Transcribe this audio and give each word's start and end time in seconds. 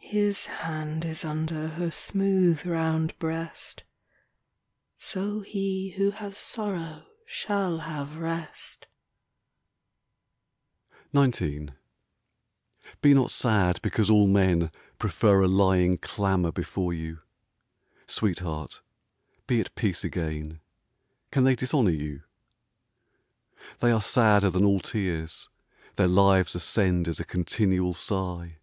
His 0.00 0.46
hand 0.46 1.04
is 1.04 1.26
under 1.26 1.68
Her 1.68 1.90
smooth 1.90 2.64
round 2.64 3.18
breast 3.18 3.84
So 4.98 5.40
he 5.40 5.90
who 5.90 6.10
has 6.10 6.38
sorrow 6.38 7.04
Shall 7.26 7.80
have 7.80 8.16
rest. 8.16 8.86
XIX 11.14 11.72
Be 13.02 13.12
not 13.12 13.30
sad 13.30 13.82
because 13.82 14.08
all 14.08 14.26
men 14.26 14.70
Prefer 14.98 15.42
a 15.42 15.46
lying 15.46 15.98
clamour 15.98 16.50
before 16.50 16.94
you: 16.94 17.18
Sweetheart, 18.06 18.80
be 19.46 19.60
at 19.60 19.74
peace 19.74 20.02
again— 20.02 20.60
Can 21.30 21.44
they 21.44 21.54
dishonour 21.54 21.90
you? 21.90 22.22
They 23.80 23.90
are 23.92 24.00
sadder 24.00 24.48
than 24.48 24.64
all 24.64 24.80
tears; 24.80 25.50
Their 25.96 26.08
lives 26.08 26.54
ascend 26.54 27.06
as 27.06 27.20
a 27.20 27.24
continual 27.26 27.92
sigh. 27.92 28.56